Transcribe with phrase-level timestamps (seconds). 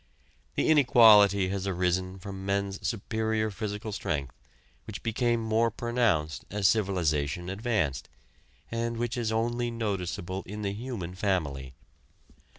[0.55, 4.33] The inequality has arisen from men's superior physical strength,
[4.87, 8.09] which became more pronounced as civilization advanced,
[8.71, 11.75] and which is only noticeable in the human family.